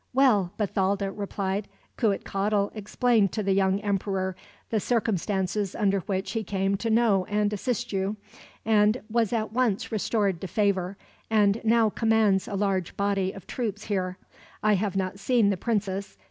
[0.15, 1.67] "Well," Bathalda replied.
[1.95, 4.35] "Cuitcatl explained to the young emperor
[4.71, 8.17] the circumstances under which he came to know and assist you,
[8.65, 10.97] and was at once restored to favor,
[11.29, 14.17] and now commands a large body of troops here.
[14.63, 16.17] I have not seen the princess.